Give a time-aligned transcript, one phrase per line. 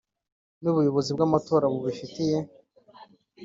[0.61, 2.37] N ubuyobozi bw amatora bubifitiye